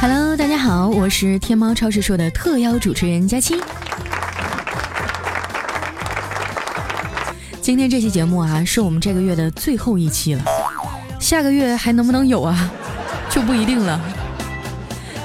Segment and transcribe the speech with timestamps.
[0.00, 3.56] Hello，大家好，我是天猫超市说的特邀主持人佳期。
[7.60, 10.42] 今天这期节目啊，是我们这个月的最后一期了，
[11.18, 12.70] 下个月还能不能有啊，
[13.28, 14.00] 就不一定了。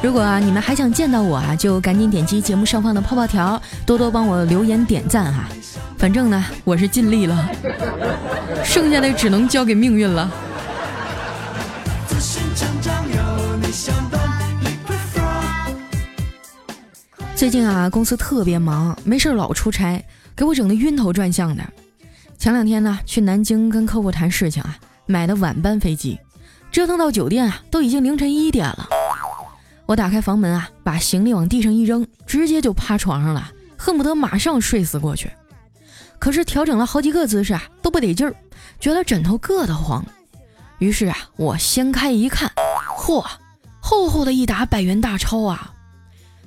[0.02, 5.48] 如果啊，你们还想见到我啊，就赶紧点击节目上方的泡泡条，多多帮我留言点赞哈。
[6.00, 7.48] 反正呢，我是尽力了，
[8.66, 10.30] 剩下的只能交给命运了。
[17.44, 20.02] 最近啊，公司特别忙，没事老出差，
[20.34, 21.62] 给我整的晕头转向的。
[22.38, 26.18] 前两天呢，去南京跟客户谈事情啊，买的晚班飞机，
[26.72, 28.88] 折腾到酒店啊，都已经凌晨一点了。
[29.86, 35.30] 我打开房门啊，把行李往地上一扔，直接就趴床上了，恨不得马上睡死过去。
[36.20, 38.34] 可是调整了好几个姿势啊，都不得劲儿，
[38.80, 40.02] 觉得枕头硌得慌。
[40.78, 42.50] 于是啊，我掀开一看，
[42.98, 43.22] 嚯，
[43.82, 45.73] 厚厚的一沓百元大钞啊！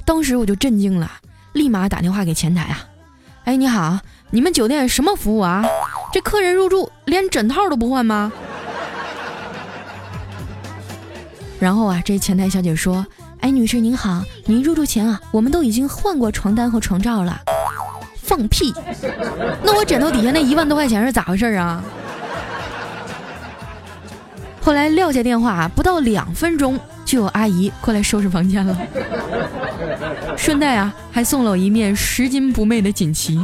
[0.07, 1.11] 当时我就震惊了，
[1.53, 2.79] 立马打电话给前台啊，
[3.45, 3.99] 哎，你好，
[4.31, 5.65] 你们酒店什么服务啊？
[6.12, 8.33] 这客人入住连枕套都不换吗？
[11.59, 13.05] 然后啊，这前台小姐说，
[13.41, 17.43] 哎，女士您好，您入住前啊，我们都已经换过床单和床罩了。
[18.23, 18.73] 放屁！
[19.62, 21.83] 那我枕头底下那一万多块钱是咋回事啊？
[24.62, 26.79] 后来撂下电话，不到两分钟。
[27.07, 28.77] 就有阿姨过来收拾房间了，
[30.37, 33.39] 顺带啊还送了我一面拾金不昧的锦旗。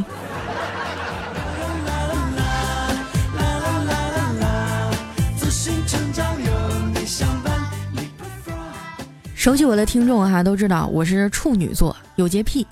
[9.33, 12.67] 熟悉我的听众哈都知道我是处女座，有洁癖。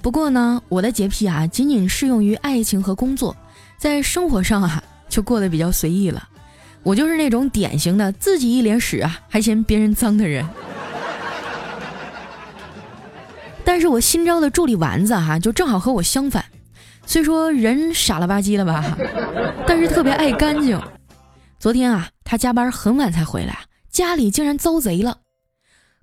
[0.00, 3.36] 不过呢，我的洁癖啊仅仅适用于爱情和工作，
[3.78, 6.28] 在生活上啊就过得比较随意了。
[6.82, 10.46] 我就是那种典型的自己一脸屎啊，还嫌别人脏的人。
[13.64, 16.44] 但是我新招的助理丸子哈，就正好和我相反。
[17.06, 18.96] 虽说人傻了吧唧的吧，
[19.66, 20.80] 但是特别爱干净。
[21.58, 23.60] 昨天啊，他加班很晚才回来，
[23.90, 25.18] 家里竟然遭贼了。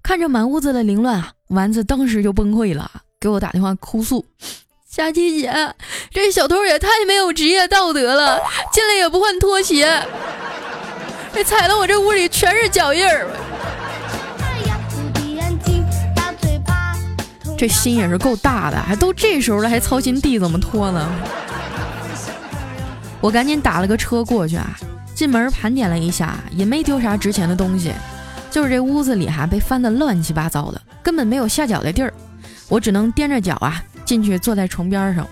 [0.01, 4.25] 看着满屋子的凌乱啊，丸子当时就崩溃了，给我打电话哭诉
[4.89, 5.51] ：“佳琪姐，
[6.11, 8.39] 这小偷也太没有职业道德了，
[8.71, 10.01] 进来也不换拖鞋。”
[11.41, 13.25] 这踩的我这屋里全是脚印儿，
[17.57, 21.09] 这心也是够大的，还都这时候了还操心地怎么拖呢？
[23.21, 24.77] 我赶紧打了个车过去啊，
[25.15, 27.93] 进门盘点了一下，也没丢啥值钱的东西，
[28.51, 32.13] 就是这屋子里哈被翻得乱七八糟的，根本没有下脚的地儿，
[32.67, 35.25] 我只能踮着脚啊进去坐在床边上，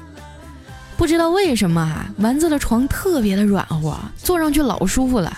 [0.96, 5.38] 不知道为什么啊，丸子的床特别的软和，坐上去老舒服了。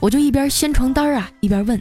[0.00, 1.80] 我就一边掀床单啊，一边问：“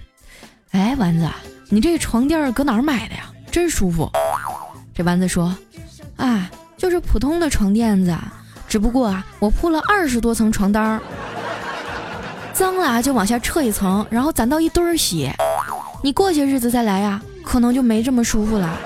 [0.71, 1.27] 哎，丸子，
[1.69, 3.31] 你这床垫搁哪儿买的呀？
[3.49, 4.11] 真舒服。”
[4.93, 5.55] 这丸子说
[6.17, 8.13] ：“啊，就是普通的床垫子，
[8.67, 11.01] 只不过啊，我铺了二十多层床单儿，
[12.51, 15.31] 脏了就往下撤一层，然后攒到一堆儿洗。
[16.03, 18.77] 你过些日子再来呀，可能就没这么舒服了。”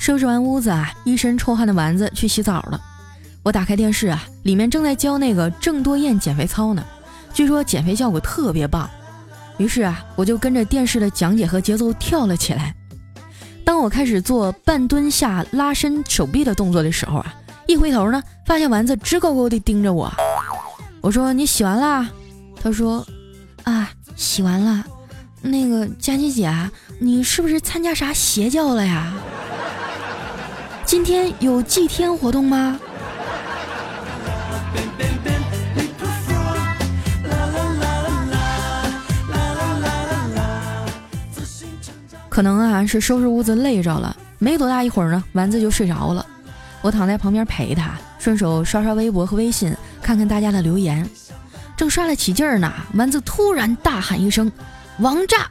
[0.00, 2.80] 收拾完屋子啊，一身臭汗的丸子去洗澡了。
[3.42, 6.82] 我打开电视啊，里面正在教那个郑多燕减肥操呢，
[7.34, 8.88] 据说减肥效果特别棒。
[9.58, 12.74] 于是啊，我就跟着电视的讲解和节奏跳了起来。
[13.62, 17.34] 当我开始做半蹲下拉伸手臂的动作的时候啊，
[17.66, 20.10] 一回头呢，发现丸子直勾勾地盯着我。
[21.02, 22.08] 我说：“你洗完啦？”
[22.62, 23.06] 他说
[23.64, 24.82] ：“啊，洗完了。
[25.42, 26.50] 那个佳琪姐，
[26.98, 29.12] 你是不是参加啥邪教了呀？”
[30.90, 32.76] 今天有祭天活动吗？
[42.28, 46.26] 可能啊是收拾屋子累着了，没多大一会儿呢，丸子就睡着了。
[46.82, 49.72] 我躺在旁边陪他，顺手刷刷微博和微信，
[50.02, 51.08] 看看大家的留言。
[51.76, 54.50] 正刷了起劲儿呢，丸子突然大喊一声
[54.98, 55.48] ：“王炸！”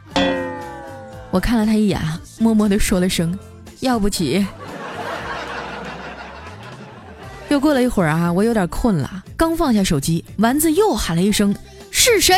[1.32, 1.98] 我看了他一眼，
[2.40, 3.40] 默默地说了声
[3.80, 4.46] ：“要不起。”
[7.50, 11.56] 又过了一会儿啊，我有点困了，刚放下手机，丸子又喊了一声
[11.90, 12.36] ：“是谁？”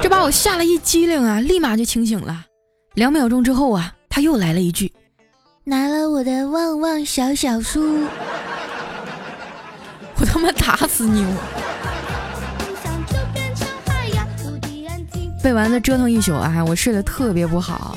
[0.00, 2.44] 这把我吓了一激灵啊，立马就清醒了。
[2.94, 4.92] 两秒钟之后啊，他又来了一句
[5.64, 8.04] ：“拿了我的旺旺小小书。”
[10.20, 11.24] 我他妈打死你！
[11.24, 11.34] 我
[15.42, 17.96] 被丸子折腾一宿啊，我睡得特别不好。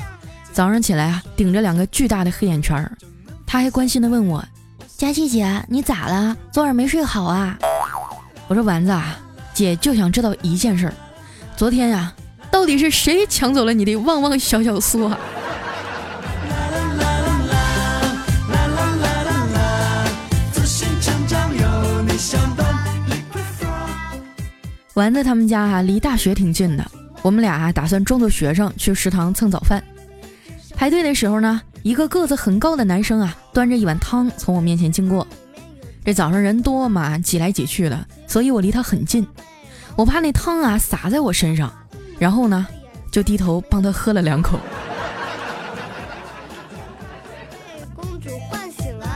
[0.52, 2.90] 早上起来啊，顶着两个巨大的黑眼圈，
[3.46, 4.42] 他还关心的问我。
[4.96, 6.36] 佳琪姐，你咋了？
[6.52, 7.58] 昨晚没睡好啊？
[8.46, 9.18] 我说丸子啊，
[9.52, 10.90] 姐就想知道一件事，
[11.56, 12.12] 昨天呀，
[12.48, 15.18] 到底是谁抢走了你的旺旺小小酥啊？
[24.94, 26.88] 丸子他们家哈离大学挺近的，
[27.20, 29.82] 我们俩啊打算装作学生去食堂蹭早饭。
[30.76, 35.26] 排队的时候呢，一个个子很高的男生啊端着一碗汤从我面前经过。
[36.02, 39.26] 这早上人多嘛，挤来挤去的，所以我离他很近，
[39.94, 41.70] 我怕那汤啊洒在我身上，
[42.18, 42.66] 然后呢
[43.10, 44.58] 就低头帮他喝了两口。
[47.94, 49.06] 公主唤醒了。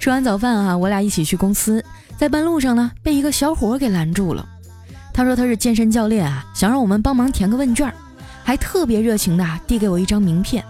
[0.00, 1.84] 吃完早饭啊，我俩一起去公司，
[2.16, 4.48] 在半路上呢被一个小伙给拦住了。
[5.12, 7.92] 他说他是健身教练啊，想让我们帮忙填个问卷，
[8.42, 10.64] 还特别热情的递给我一张名片。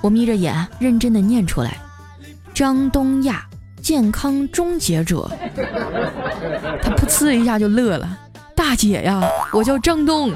[0.00, 1.76] 我眯着眼认真的念出来：
[2.54, 3.44] 张东亚，
[3.82, 5.30] 健康终结者。
[6.82, 8.18] 他噗呲一下就乐了，
[8.54, 10.32] 大姐呀，我叫张东。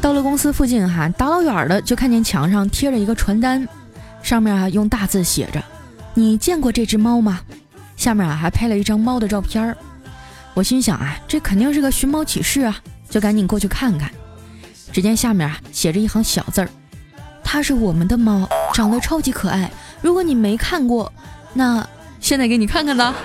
[0.00, 3.66] 到了公司附近哈，大老远的就看见墙上贴着一个传单。
[4.22, 5.62] 上面啊用大字写着
[6.14, 7.40] ：“你见过这只猫吗？”
[7.96, 9.76] 下面啊还拍了一张猫的照片儿。
[10.56, 12.80] 我心想啊，这肯定是个寻猫启事啊，
[13.10, 14.10] 就赶紧过去看看。
[14.90, 16.70] 只见下面啊写着一行小字儿
[17.44, 19.70] ：“它是我们的猫，长得超级可爱。
[20.00, 21.12] 如果你没看过，
[21.52, 21.86] 那
[22.20, 23.14] 现在给你看看呢。”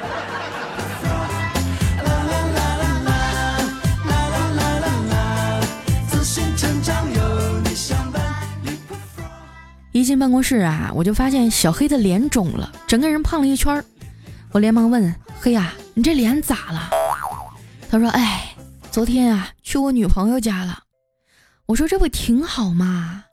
[9.94, 13.86] 一进办公室啊，我就发现小黑的脸肿了，整个人胖了一圈儿。
[14.52, 16.90] 我连忙问黑呀：“你这脸咋了？”
[17.92, 18.56] 他说：“哎，
[18.90, 20.84] 昨天啊去我女朋友家了。”
[21.68, 23.26] 我说：“这不挺好吗？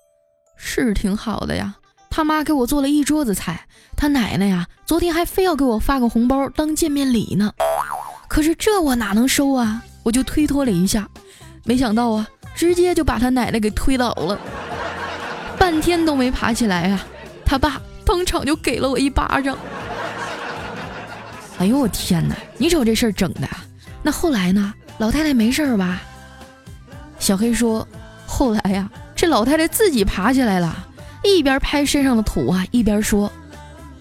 [0.56, 1.76] 是挺好的呀。
[2.10, 7.52] 他妈给我做了一桌子菜，他奶奶呀昨天还非要给我发个红包当见面礼呢。
[8.26, 9.80] 可是这我哪能收啊？
[10.02, 11.08] 我就推脱了一下，
[11.64, 12.26] 没想到啊，
[12.56, 14.36] 直接就把他奶奶给推倒了。”
[15.56, 17.00] 半天都没爬起来呀，
[17.44, 19.56] 他爸当场就给了我一巴掌。
[21.60, 22.34] 哎呦我天哪！
[22.56, 23.48] 你瞅这事儿整的，
[24.02, 24.72] 那后来呢？
[24.98, 26.02] 老太太没事吧？
[27.18, 27.86] 小黑说，
[28.26, 30.86] 后来呀，这老太太自己爬起来了，
[31.22, 33.30] 一边拍身上的土啊，一边说：“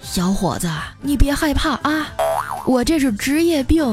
[0.02, 0.70] 小伙子，
[1.02, 2.08] 你别害怕啊，
[2.66, 3.84] 我这是职业病。”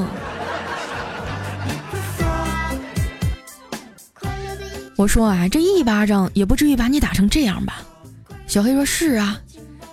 [4.96, 7.82] 我说啊，这一巴掌也不至于把你打成这样吧？
[8.46, 9.38] 小黑说：“是啊，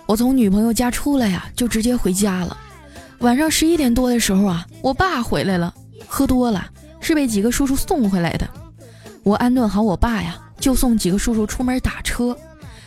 [0.06, 2.56] 我从女朋友家出来呀，就直接回家了。
[3.18, 5.74] 晚上十一点多的时候啊，我爸回来了，
[6.14, 6.66] 喝多了，
[7.00, 8.46] 是被几个叔叔送回来的。
[9.22, 12.36] 我安顿好我爸呀，就送几个叔叔出门打车。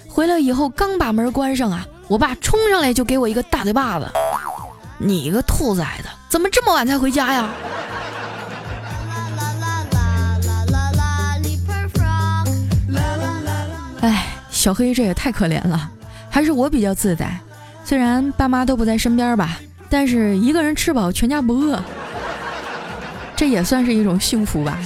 [0.07, 4.05] 回来以后，刚把门关上啊，我爸冲上来就给我一个大嘴巴子。
[4.99, 7.49] 你个兔崽子，怎么这么晚才回家呀？”
[14.05, 15.89] 哎小黑这也太可怜了，
[16.29, 17.35] 还是我比较自在。
[17.83, 19.57] 虽然爸妈都不在身边吧，
[19.89, 21.81] 但是一个人吃饱全家不饿，
[23.35, 24.79] 这也算是一种幸福吧。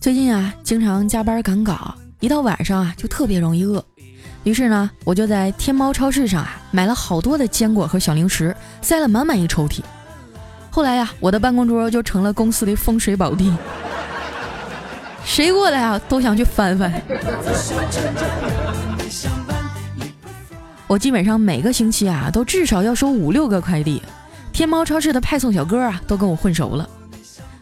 [0.00, 3.82] 最近啊，经常加班赶稿，一到晚上啊就特别容易饿。
[4.42, 9.80] 于是呢，我就在天猫超市上啊买了好多的坚果和小零食，塞了满满一抽屉。
[10.70, 13.50] 后来呀，我的办公桌就成了公司的风水宝地，
[15.24, 16.92] 谁过来啊都想去翻翻。
[20.86, 24.02] 我基本上每个星期啊都至少要收五六个快递，
[24.52, 26.88] 天猫超市的派送小哥啊都跟我混熟了。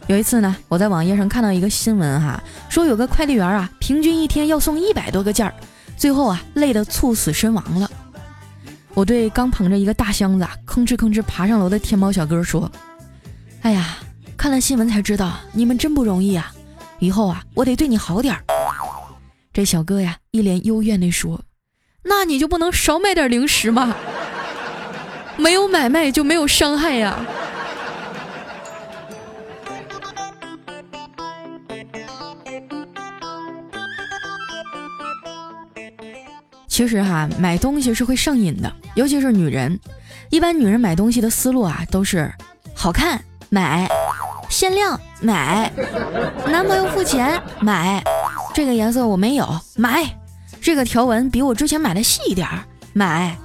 [0.07, 5.53] 有一次呢，我在网页上看到一个新闻哈，说有个快递员啊，平均一天要送一百多个件儿，
[5.95, 7.89] 最后啊累得猝死身亡了。
[8.93, 12.69] 我对刚捧着一个大箱子吭哧吭哧爬上楼的天猫小哥说。
[13.61, 13.97] 哎呀，
[14.35, 16.51] 看了新闻才知道你们真不容易啊！
[16.99, 18.43] 以后啊，我得对你好点儿。
[19.53, 21.39] 这小哥呀，一脸幽怨地说
[22.03, 23.95] ：“那你就不能少买点零食吗？
[25.37, 27.17] 没有买卖就没有伤害呀。”
[36.67, 39.79] 其实哈，买东西是会上瘾的，尤其是女人。
[40.31, 42.33] 一般女人买东西的思路啊，都是
[42.73, 43.23] 好看。
[43.49, 43.87] 买，
[44.49, 45.71] 限量买，
[46.47, 48.03] 男朋友付钱买，
[48.55, 50.03] 这个颜色我没有买，
[50.63, 53.35] 这个条纹比我之前买的细一点儿买，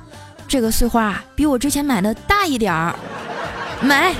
[0.47, 2.95] 这个碎花比我之前买的大一点儿
[3.83, 4.15] 买。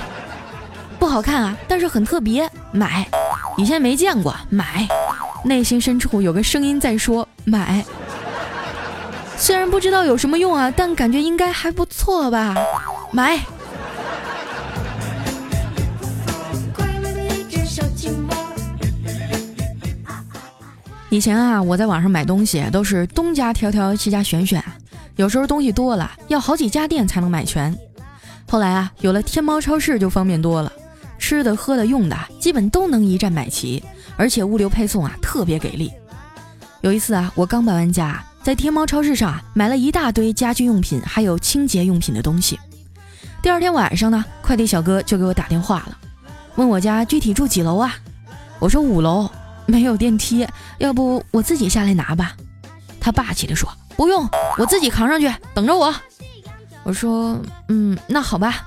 [0.99, 3.07] 不好看啊，但是很特别，买。
[3.55, 4.85] 以前没见过，买。
[5.45, 7.85] 内心深处有个声音在说买。
[9.37, 12.53] 虽然不知道有什么用啊，但感觉应该还不错吧，
[13.13, 13.39] 买。
[21.11, 24.63] 以前啊，我在网上买东西都是东家挑挑，西家选选，
[25.15, 27.75] 有时候东西多了，要好几家店才能买全。
[28.47, 30.71] 后来啊，有了天猫超市就方便多了，
[31.17, 33.83] 吃的、喝的、用的，基本都能一站买齐，
[34.17, 35.91] 而且物流配送啊特别给力。
[36.81, 42.59] 有一次啊，我刚搬完家，在天猫超市上啊买了一大堆家居用品，还有清洁用品的东西。
[43.41, 45.97] 第二天晚上呢，快递小哥就给我打电话了，
[46.55, 47.95] 问我家具体住几楼啊？
[48.59, 49.27] 我说五楼。
[49.69, 50.47] 没有电梯，
[50.79, 52.35] 要不我自己下来拿吧？
[52.99, 55.93] 他霸气地说：“不用，我自己扛上去，等着我。”
[56.83, 58.65] 我说：“嗯，那好吧。”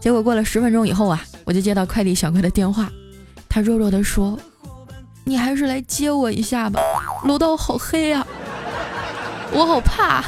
[0.00, 2.90] 结果过了十分钟以后啊，我就接到快递小哥的电话，
[3.48, 4.38] 他弱弱地说
[5.24, 6.80] ：“你还是来接我一下吧，
[7.24, 8.26] 楼道好黑啊，
[9.52, 10.24] 我好怕。”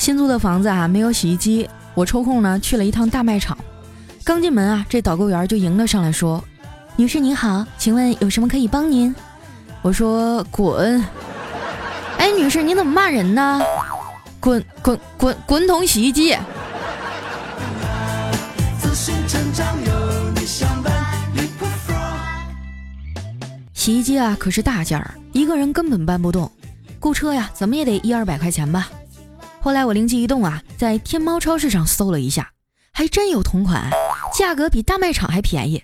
[0.00, 1.68] 新租的房子啊，没有洗衣机。
[1.92, 3.54] 我抽空呢去了一趟大卖场，
[4.24, 6.42] 刚进门啊，这导购员就迎了上来，说
[6.96, 9.14] ：“女士您好，请问有什么可以帮您？”
[9.82, 11.04] 我说：“滚！”
[12.16, 13.60] 哎，女士，你怎么骂人呢？
[14.40, 16.34] 滚滚滚滚筒洗衣机！
[23.74, 26.50] 洗衣机啊，可是大件儿，一个人根本搬不动，
[26.98, 28.88] 雇车呀，怎么也得一二百块钱吧。
[29.62, 32.50] 后来我灵机一动啊，在天猫超市上搜了一下，
[32.92, 33.90] 还真有同款，
[34.34, 35.82] 价格比大卖场还便宜。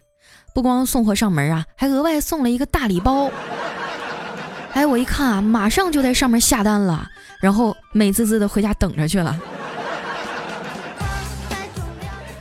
[0.55, 3.31] 不光送货上门啊，还额外送了一个大礼包。
[4.73, 7.07] 哎，我一看啊，马上就在上面下单了，
[7.39, 9.39] 然后美滋滋的回家等着去了。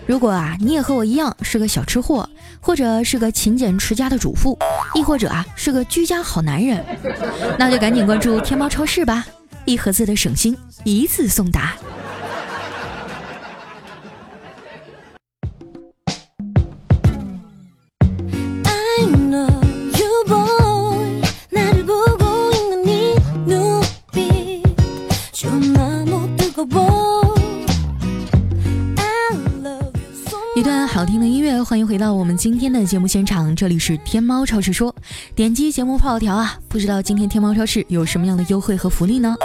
[0.07, 2.29] 如果啊，你也和我一样是个小吃货，
[2.61, 4.57] 或者是个勤俭持家的主妇，
[4.93, 6.81] 亦或者啊是个居家好男人，
[7.59, 9.25] 那就赶紧关注天猫超市吧。
[9.65, 11.73] 一盒子的省心，一次送达。
[30.55, 34.95] 一段好听的音乐，欢迎回到我们今天的节目现场，这里是天猫超市说。
[35.35, 39.35] 点击节目泡条啊，不知道今天天猫超市有什么样的优惠和福利呢？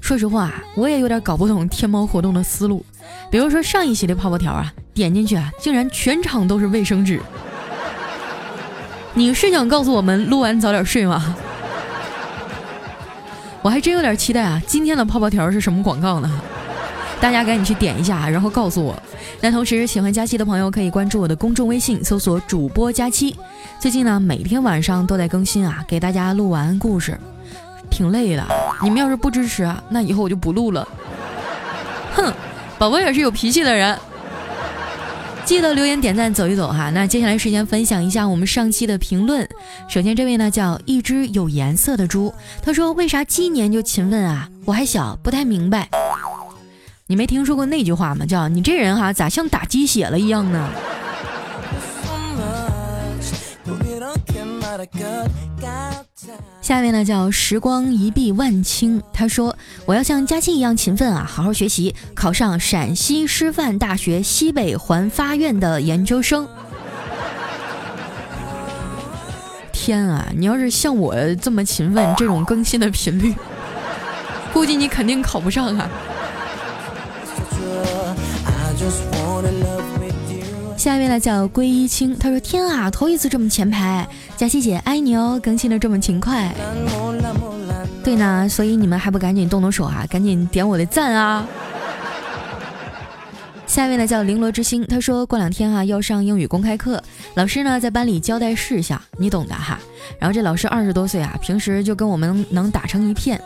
[0.00, 2.84] 说实话，我也有点搞不懂天猫活动的思路。
[3.30, 7.20] 比如说上一期的泡泡条啊，点进去啊，竟然全场都是卫生纸。
[9.14, 11.34] 你是想告诉我们录完早点睡吗？
[13.60, 16.40] 我还真有点期待啊，今天的泡泡条是什么广告呢？
[17.20, 18.96] 大家赶紧去点一下，然后告诉我。
[19.40, 23.36] 那同时，喜欢佳期的朋友可以关注我的公众微信，搜索主播佳期。
[23.80, 27.18] 最近呢，每天晚上都在更新啊，给大家录晚安故事。
[27.88, 28.44] 挺累的，
[28.82, 30.86] 你们要是不支持啊，那以后我就不录了。
[32.14, 32.32] 哼，
[32.78, 33.98] 宝宝也是有脾气的人。
[35.44, 36.90] 记得留言点赞走一走哈。
[36.90, 39.48] 那接下来时间分享一下我们上期的评论。
[39.88, 44.46] 首先这位呢叫一只有颜色的猪，他说为啥鸡年就勤奋啊？
[44.66, 45.88] 我还小，不太明白。
[47.06, 48.26] 你没听说过那句话吗？
[48.26, 50.68] 叫你这人哈咋像打鸡血了一样呢？
[56.68, 59.56] 下面呢叫时光一碧万顷，他说
[59.86, 66.46] 我要像佳期一样勤奋啊，好好学习，考上陕西师范大学西北环发院的研究生。
[69.72, 73.34] 天啊，你要是像我这么勤奋，这种更新的频率，
[74.52, 75.88] 估计你肯定考不上啊。
[80.78, 86.54] 下一位呢叫归一清，他说：“天啊，头一次这么前排，佳琪姐爱你哦，更新的这么勤快。”
[88.04, 91.44] 对呢，所以你们还不赶紧动动手啊，赶紧点我的赞啊！
[93.66, 97.02] 下一位呢叫绫罗之星，他说过两天啊要上英语公开课，
[97.34, 99.80] 老师呢在班里交代事项，你懂的哈。
[100.20, 103.40] 然后这老师二十多岁啊，平时就跟我们能打成一片。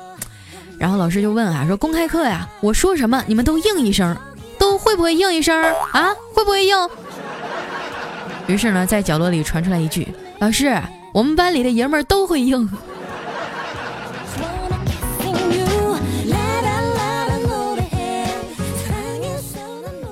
[0.79, 4.15] 然后老师就问啊，说公开课呀，我说什么你们都应一声，
[4.63, 6.15] 都会不会应一声啊？
[6.33, 6.77] 会不会应？
[8.47, 10.07] 于是呢，在角落里传出来一句
[10.39, 10.81] ：“老师，
[11.13, 12.71] 我们班里的爷们儿都会应。”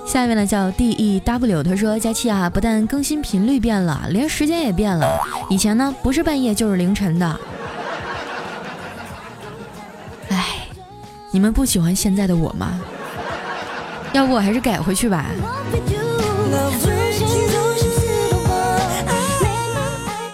[0.04, 5.20] 下面呢叫 D E W，他说：“佳期啊，不但更新频率变了，连时间也变了。
[5.48, 7.40] 以前呢，不是半夜就是凌晨的。”
[10.30, 10.66] 哎
[11.30, 12.80] 你们不喜欢现在的我吗？
[14.12, 15.26] 要不我还是改回去吧。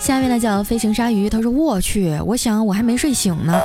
[0.00, 3.60] 下面呢叫飞行鲨鱼，他说我去，我想我还没睡醒呢，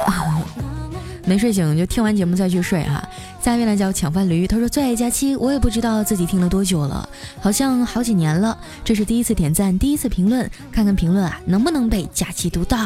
[1.24, 3.08] 没睡醒就听完节目再去睡哈。
[3.40, 7.08] 下面呢叫抢饭驴，他说最爱假期，我也不知道自己听了多久了，
[7.40, 8.58] 好像好几年了。
[8.84, 12.78] 这是第一次点赞，第一次评论，看看评论啊能不能被假期读到。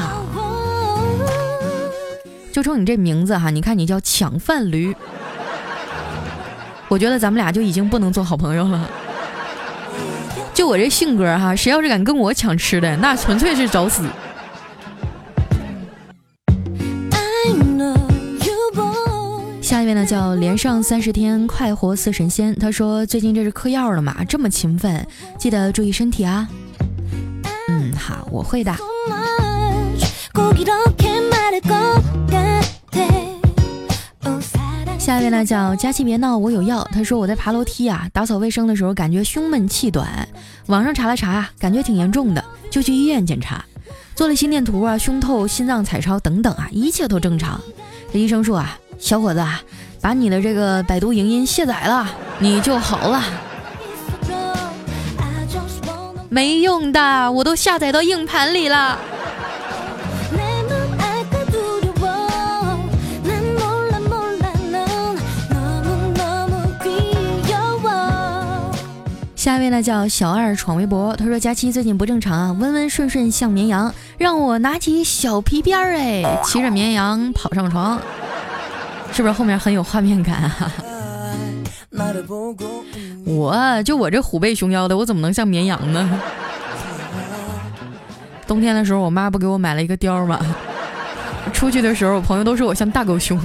[2.51, 4.96] 就冲你这名字哈，你看你叫抢饭驴，
[6.88, 8.89] 我觉得咱们俩就已经不能做好朋友了。
[10.54, 14.04] 就我这性格哈，谁要是敢跟我抢吃的，那纯粹是找死。
[19.62, 25.06] 下一位呢叫连上三十天快活似神仙，他说最近这是嗑药了嘛，这么勤奋，
[25.38, 26.48] 记得注意身体啊。
[27.68, 28.74] 嗯，好，我会的。
[35.06, 36.84] 下一位呢叫佳琪别闹，我有药。
[36.92, 40.28] 他说我在爬楼梯啊，打扫卫生的时候感觉胸闷气短，
[40.66, 43.64] 网上查了查，感觉挺严重的，就去医院检查，
[44.16, 47.62] 做了心电图啊、胸透、心脏彩超等等啊，一切都正常。
[48.12, 49.62] 这医生说啊，小伙子啊，
[50.02, 52.10] 把你的这个百度影音卸载了，
[52.40, 53.22] 你就好了。
[56.30, 58.98] 没用的，我都下载到硬盘里了。
[69.46, 78.02] 下一位呢叫小二闯微博，他说佳期最近不正常啊，温温顺顺像绵羊，让我拿起小皮鞭儿哎，骑着绵羊跑上床，
[79.12, 80.72] 是不是后面很有画面感啊？
[83.24, 86.20] 我就我这虎背熊腰的，我怎么能像绵羊呢？
[88.48, 90.39] 冬天的时候，我妈不给我买了一个貂吗？
[91.54, 93.39] 出去的时候，我朋友都说我像大狗熊。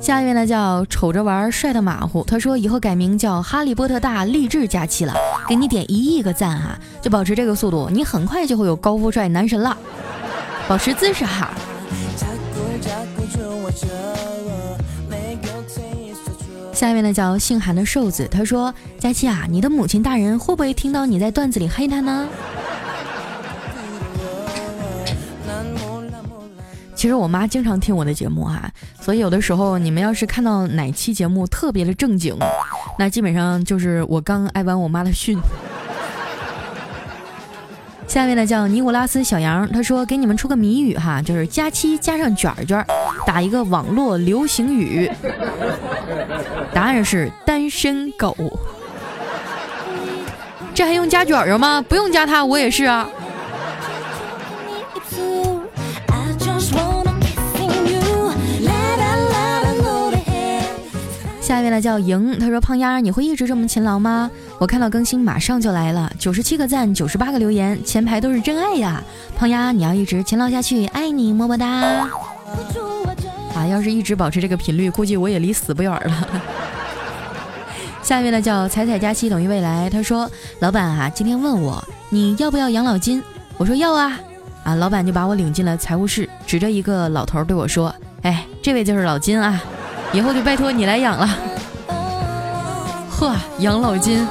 [0.00, 5.14] 下一位呢叫瞅着玩帅的马虎，他说以后改名叫哈利波特大励志假期了，
[5.46, 9.76] 给你点一亿个赞哈，就保持这个速度，你很快就会有高富帅男神了，
[10.66, 11.50] 保持姿势哈。
[16.72, 22.26] 下一位呢叫姓韩的瘦子，他说佳期啊，你的母亲大人会不会听到你在段子里黑他呢？
[27.00, 32.36] 其实我妈经常听我的节目哈，所以有的时候你们要是看到哪期节目特别的正经，
[32.98, 35.38] 那基本上就是我刚挨完我妈的训。
[38.06, 42.84] 下面呢叫尼古拉斯小杨，他说给你们出个谜语哈，就是加七加上卷卷，
[43.26, 45.10] 打一个网络流行语。
[46.74, 48.36] 答案是单身狗。
[50.74, 51.82] 这还用加卷儿吗？
[51.88, 53.08] 不用加他，我也是啊。
[61.50, 64.30] 下一位呢叫莹，他说胖丫你会一直这么勤劳吗？
[64.60, 69.02] 我看到更新马上就来了，九十七个赞，九十八个留言，前排都是真爱呀！
[69.36, 71.66] 胖丫你要一直勤劳下去，爱你么么哒！
[73.52, 76.28] 啊，要是一直保持这个频率，估计我也离死不远了。
[78.00, 83.20] 下一位呢叫彩彩佳期等于未来，他说老板啊，今天问我你要不要养老金？
[83.58, 84.16] 我说要啊！
[84.62, 89.60] 啊，老板就把我领进了财务室，指着一个老头对我说：“哎，这位就是老金啊。”
[90.12, 91.28] 以后就拜托你来养了，
[93.08, 94.26] 呵，养老金。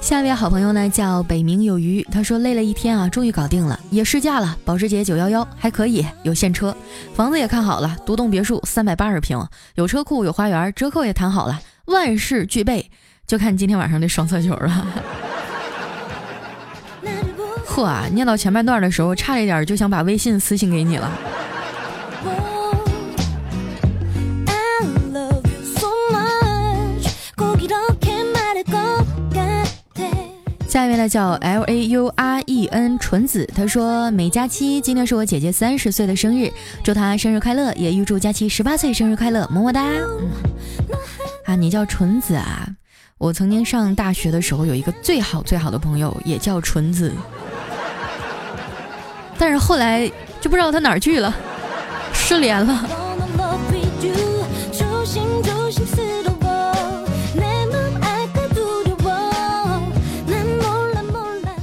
[0.00, 6.76] 下一位好朋友呢叫北冥有鱼，他说累了一天啊，终于搞定了，也试驾了保时捷九幺幺，还可以，有现车，
[7.14, 9.42] 房子也看好了，独栋别墅三百八十平，
[9.76, 12.90] 有车库有花园，折扣也谈好了，万事俱备，
[13.26, 14.86] 就看今天晚上的双色球了。
[17.70, 21.08] 呵啊，念到前半段的时候，差一点就想把微信私信给你了。
[30.68, 36.50] 下一位呢叫 L A U R E N 纯子，他说美佳期今天是我姐姐三十岁的生日，
[36.82, 39.84] 祝她生日快乐，也预祝佳期十八岁生日快乐，么么哒。
[41.44, 42.68] 啊，你叫纯子啊？
[43.18, 47.12] 我曾经上大学的时候有一个最好最好的朋友，也叫纯子。
[49.40, 50.06] 但是后来
[50.38, 51.34] 就不知道他哪儿去了，
[52.12, 52.84] 失联了。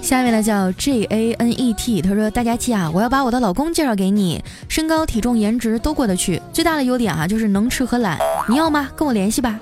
[0.02, 8.90] 下面呢叫 J A N E T，他说大家记啊，我要把我的老公介绍给你，身高、体重、颜值都过得去，最大的优点啊就是能吃和懒，你要吗？
[8.96, 9.60] 跟我联系吧。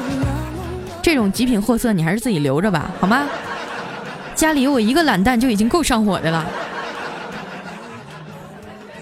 [1.00, 3.26] 这种极品货色你还是自己留着吧，好吗？
[4.34, 6.44] 家里有我一个懒蛋就已经够上火的了。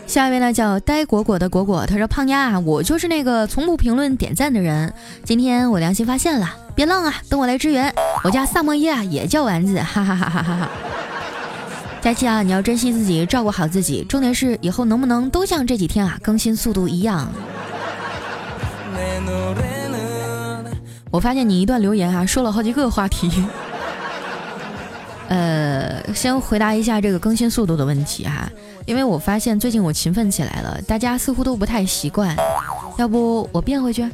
[0.06, 4.92] 下一位呢叫呆果果的果果，他说：“胖丫，我就是那个从不评论点赞的人。
[5.24, 7.92] 今天我良心发现了，别浪啊，等我来支援。
[8.22, 10.68] 我家萨摩耶啊也叫丸子，哈哈哈哈哈哈。
[12.00, 17.28] 佳琪啊，你要珍惜自己，照顾好自己，重点是以后能不能都像这几天啊更新速度一样。”
[21.10, 23.30] 我发现你一段留言啊说了好几个话题。
[25.28, 28.48] 呃，先回答一下这个更新速度的问题哈。
[28.86, 32.36] 因为我发现最近我勤奋起来了，大家似乎都不太习惯，
[32.98, 34.08] 要不我变回去？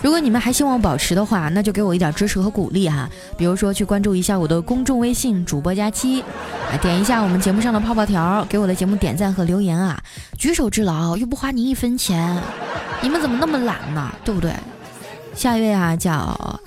[0.00, 9.98] 如果你们还希望保持的话，那就给我一点支持和鼓励哈，比如说去关注一下我的公众微信主播佳期，啊，点一下我们节目上的泡泡条，给我的节目点赞和留言啊，
[10.38, 12.36] 举手之劳又不花你一分钱，
[13.00, 14.12] 你们怎么那么懒呢？
[14.22, 14.52] 对不对？
[15.34, 16.60] 下一位啊叫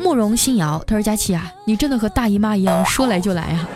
[0.00, 3.68] 慕容新瑶，他说佳期啊，你真的和大姨妈一样说来就来啊。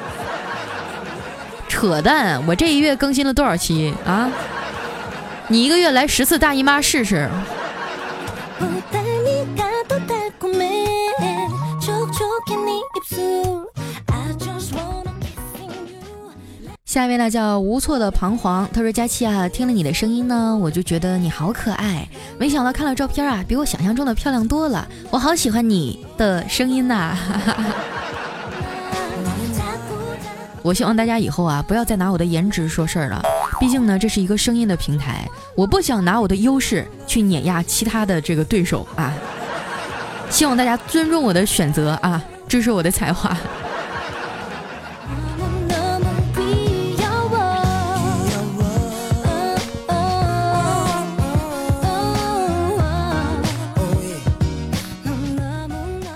[1.83, 2.41] 扯淡！
[2.47, 4.31] 我这一月更新了多少期啊？
[5.49, 7.29] 你一个月来十次大姨妈试试。
[16.85, 22.07] 下一位呢叫无措的彷徨，他说：“佳期啊，听了你的声音呢，我就觉得你好可爱。
[22.39, 24.87] 没想到看了照片啊，比我想象中的漂亮多了。
[25.11, 27.19] 我好喜欢你的声音呐！”
[30.63, 33.21] 我希望大家以后啊，不要再拿我的颜值说事儿了。
[33.59, 39.13] 毕竟呢，这是一个声音的平台，我不想拿我的优势去碾压其他的这个对手啊。
[40.31, 43.37] 希望大家尊重我的选择啊，支持我的才华。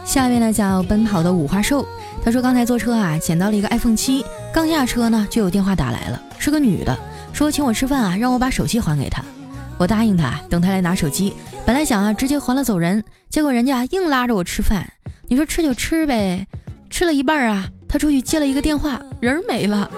[0.04, 1.86] 下面呢叫奔跑的五花兽。
[2.26, 6.98] 他说：“刚才坐车啊，捡到了一个 iPhone 七，刚下车呢，就有电话打来了，是个女的，
[7.32, 9.22] 说请我吃饭啊，让我把手机还给她。
[9.78, 11.32] 我答应她，等她来拿手机。
[11.64, 14.92] 本来想啊，直接还了走人，结果人家硬拉着我吃饭。
[15.28, 16.44] 你说吃就吃呗，
[16.90, 19.88] 吃了一半啊，他出去接了一个电话，人没了。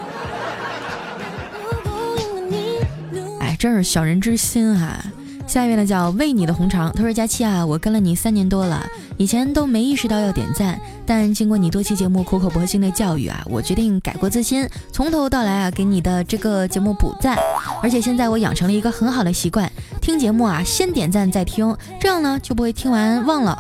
[3.41, 5.03] 哎，真是小人之心啊！
[5.48, 6.92] 下一位呢，叫为你的红肠。
[6.94, 17.37] 他说：佳期啊，我跟了你三年多了。”以前都没意识到要点赞，但经过你多期节目苦口婆心的教育啊，我决定改过自新，从头到来啊给你的这个节目补赞。
[17.82, 19.68] 而且现在我养成了一个很好的习惯，
[20.00, 23.58] 听节目啊先点赞再听，这样呢就不会听完忘了。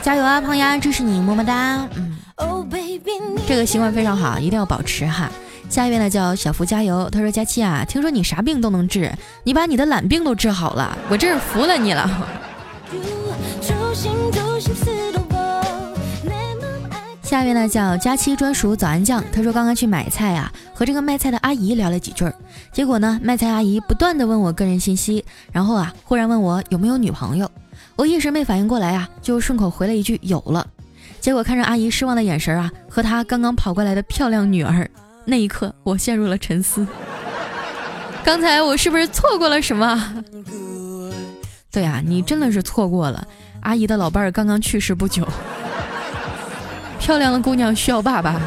[0.00, 1.86] 加油啊，胖丫，支持你，么么哒。
[1.96, 2.16] 嗯，
[3.46, 5.30] 这个习惯非常好，一定要保持哈。
[5.72, 9.10] 下一位呢叫小福加油，他说佳期啊，听说你啥病都能治，
[9.42, 12.06] 你把你的懒病都治好了，我真是服了你了。
[17.22, 22.34] 下一位呢叫佳期专属早安酱，他说刚刚去买菜啊，和这个卖菜的阿姨聊了几句儿，
[22.70, 27.50] 结果呢，卖菜阿姨不断的问我个人信息，然后啊，忽然问我有没有女朋友，
[27.96, 30.66] 我一时没反应过来啊，就顺口回了一句有了，
[31.18, 34.86] 结果看着阿姨失望的眼神啊，和她刚刚跑过来的漂亮女儿，
[35.24, 36.86] 那一刻我陷入了沉思，
[38.24, 40.24] 刚才我是不是错过了什么？
[41.70, 43.26] 对啊，你真的是错过了，
[43.60, 45.26] 阿姨的老伴儿刚刚去世不久。
[46.98, 48.40] 漂亮的姑娘需要爸爸。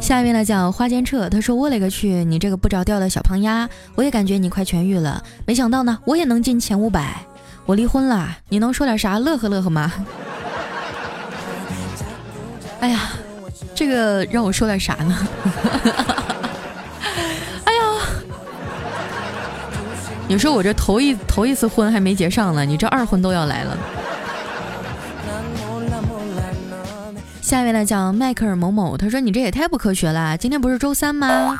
[0.00, 7.24] 下面呢叫花间彻，他说我勒个去，你这个不着调的小胖丫，我也感觉你快痊愈了，没想到呢，我也能进前五百。
[7.66, 9.92] 我离婚了，你能说点啥乐呵乐呵吗？
[12.80, 13.00] 哎呀，
[13.74, 15.16] 这个让我说点啥呢？
[17.64, 17.82] 哎呀
[20.28, 23.76] 你说我这头一头一次婚还没结上呢，你这二婚都要来了。
[27.40, 31.56] 下一位呢叫迈克尔某某，他说你这也太不科学了，今天不是周三吗？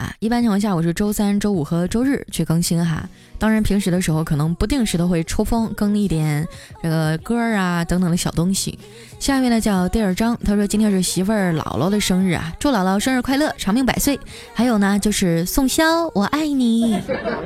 [0.00, 3.06] 啊，一般情况下我是周三、周五和周日去更新哈。
[3.38, 6.46] 当然平时的时候可能不定时的会抽风更一点
[6.82, 8.78] 这个歌儿啊等等的小东西。
[9.18, 14.18] 下一位呢叫第二张，他说今天是媳妇儿姥姥的生日啊，祝姥姥生日快乐，长命百岁。
[14.54, 16.98] 还有呢就是宋潇，我爱你，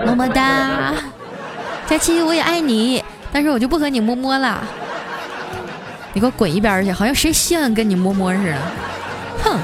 [0.07, 0.95] 么么哒。
[1.89, 4.63] 佳期我也爱你，但是我就不和你摸摸了，
[6.13, 8.59] 你给我滚一边去，好像谁稀罕跟你摸摸似的，
[9.43, 9.59] 哼。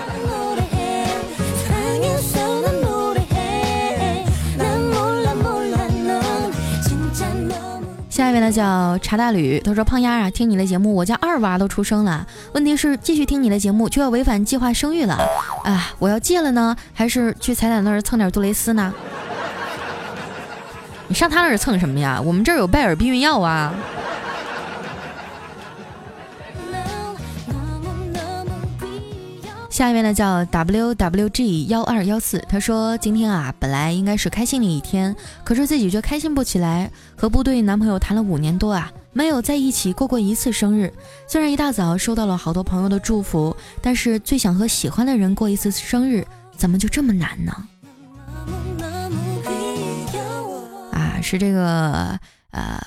[8.20, 15.16] 下一位呢叫茶大吕，他说胖丫啊，听你的节目，我家二娃都出生了，问题是继续听你的节目就要违反计划生育了，
[15.64, 18.92] 啊，我要戒了呢，还是去彩彩那儿蹭点杜蕾斯呢？
[21.08, 22.20] 你上他那儿蹭什么呀？
[22.22, 23.72] 我们这儿有拜耳避孕药啊。
[29.80, 36.90] 下一位呢叫 W W G 幺二幺四，他说今天啊本来应该是开心的一天，可是自己却开心不起来。
[37.16, 40.92] 和部队男朋友谈了五年多啊，没有在一起过过一次生日。
[41.26, 47.50] 虽然一大早收到了好多朋友的祝福，但是最想和喜欢的人过一次生日，怎么就这么难呢？
[50.92, 52.78] 啊，是这个呃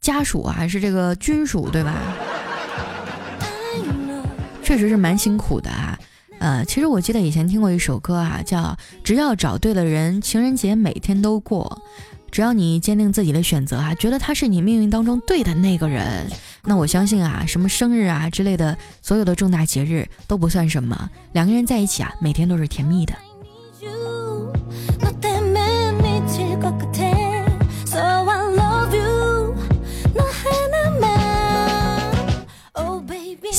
[0.00, 1.92] 家属还是这个军属对吧？
[4.62, 5.91] 确实是蛮辛苦的啊。
[6.42, 8.58] 呃，其实我记得以前听过一首歌啊，叫
[9.04, 11.80] 《只要找对了人，情人节每天都过》。
[12.32, 16.28] 只要你坚定自己的选择啊，觉得他是你命运当中对的那个人，
[16.64, 21.08] 那我相信啊，什么生日啊之类的，所有的重大节日都不算什么。
[21.32, 23.14] 两个人在一起啊，每天都是甜蜜的。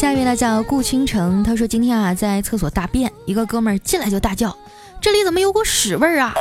[0.04, 4.54] 下一位呢叫顾倾城，他说今天啊在厕所大便，一个哥们儿进来就大叫
[5.00, 6.34] ：“这里怎么有股屎味儿啊？”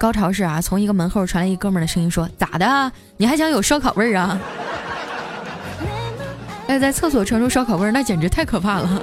[0.00, 2.90] 高潮是啊，从一个门后传来一哥们儿的声音说：“咋的？
[3.18, 4.36] 你还想有烧烤味儿啊？”
[6.66, 9.02] 哎，在厕所传出烧烤味儿，那简直太可怕了。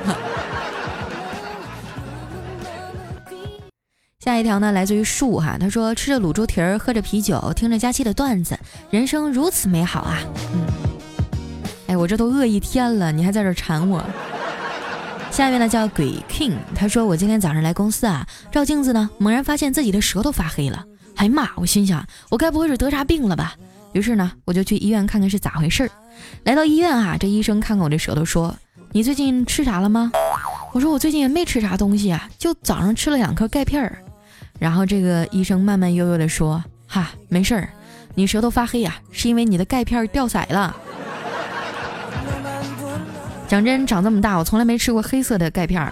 [4.20, 10.18] 下一条呢来自于树哈，他说吃着卤猪蹄儿，喝着啤酒，听着佳期的段子，人生如此美好啊！
[10.54, 10.79] 嗯。
[11.90, 14.06] 哎，我这都饿一天了，你还在这馋我？
[15.32, 20.86] 下面呢叫鬼 king，他说我今天早上来公司啊，照镜子呢，猛然发现自己的舌头发黑了。
[21.16, 21.50] 哎呀妈！
[21.56, 23.56] 我心想，我该不会是得啥病了吧？
[23.94, 25.90] 于是呢，我就去医院看看是咋回事儿。
[26.44, 28.56] 来到医院啊，这医生看看我这舌头，说
[28.94, 30.12] ：“你最近吃啥了吗？”
[30.72, 33.98] 我说：“我最近也没吃啥东西啊，就早上吃了两颗钙片儿。”
[34.60, 37.70] 然后这个医生慢慢悠悠地说：“哈，没事儿，
[38.14, 40.76] 你舌头发黑呀，是因为你的钙片掉色了。”
[43.50, 45.92] 讲真，长这么大，我从来没吃过黑色的钙片儿。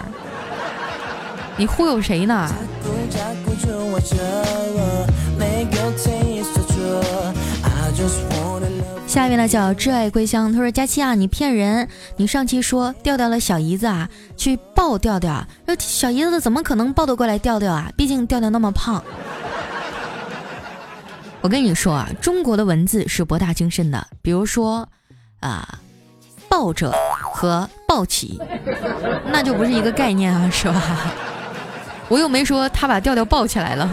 [1.58, 2.48] 你忽悠谁呢？
[9.08, 11.90] 下一位呢叫挚爱归乡，他说：“佳期啊，你骗人！
[12.18, 17.92] 你上期说调调的小姨子啊去抱调调，那小姨子怎么可能抱得过来调调啊？
[17.98, 19.04] 毕竟调调那么胖。”
[21.42, 24.88] 我跟你说啊，中国的文字是博大精深的，比如说
[25.40, 25.80] 啊。
[26.50, 26.90] 抱着
[27.38, 28.40] 和抱起，
[29.32, 31.14] 那就不是一个概念啊， 是吧？
[32.10, 33.88] 我又没说他把调调抱起来了。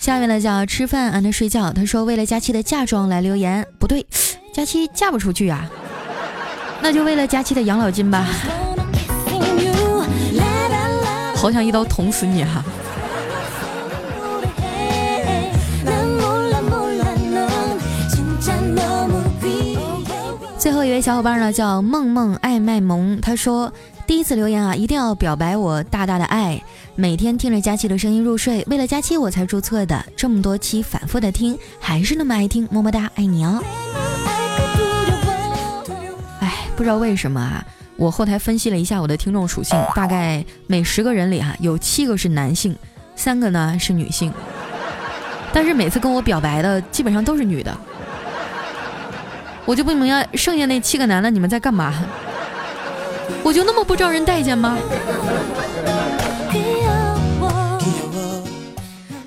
[0.00, 1.70] 下面呢叫吃饭啊，他睡觉。
[1.70, 4.06] 他说为了佳期的嫁妆来留言，不对，
[4.54, 5.68] 佳期嫁不出去啊，
[6.80, 8.26] 那就为了佳期的养老金吧。
[11.36, 12.64] 好想一刀捅死你哈！
[20.70, 23.20] 最后一位小伙伴呢，叫梦梦爱卖萌。
[23.20, 23.72] 他说
[24.06, 26.62] ：“第一次留言啊，一定要表白我大大的爱。
[26.94, 30.06] 每天听着佳期的声音入睡，为了佳期我才注册的。
[30.16, 33.60] 这么多期反复的听，还是那么爱听，么么哒，爱你哦。”
[36.38, 42.76] 哎，不知道为什么啊，我后台分析了一下我的听众属性，大概每十个人里啊有七个是男性，
[43.16, 44.32] 三个呢是女性。
[45.52, 47.76] 但是每次跟我表白的基本上都是女的。
[49.64, 51.92] 我就不明白，剩下那七个男的你们在干嘛？
[53.42, 54.76] 我就那么不招人待见吗？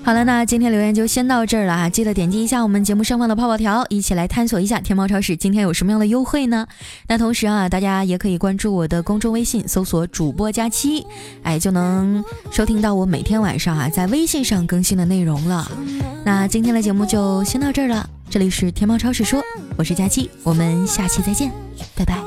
[0.04, 1.88] 好了，那今天留言就先到这儿了啊！
[1.88, 6.66] 记得点击一下我们节目上方的泡泡条，一起来探索一下天猫超市今天有什么样的优惠呢？
[7.08, 11.06] 那同时啊，大家也可以关注我的公众微信，搜索主播佳期，
[11.42, 15.66] 哎，就能收听到我每天晚上啊在微信上更新的内容了。
[16.22, 19.40] 那今天的节目就先到这儿了，这里是天猫超市说，
[19.76, 21.52] 我是佳期，我们下期再见，
[21.94, 22.18] 拜拜。